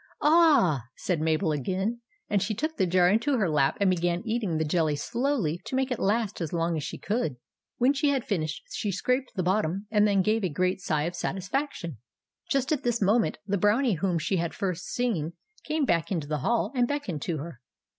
[0.23, 3.87] "Ah h h!" said Mabel again; and she took the jar into her lap and
[3.87, 7.35] began eating the jelly slowly to make it last as long as she could.
[7.77, 11.13] When she had finished, she scraped the bottom and then gave a great sigh of
[11.15, 11.99] satisfaction.
[12.49, 15.33] Just at this moment, the Brownie whom she had first seen
[15.65, 17.61] came back into the hall, and beckoned to her.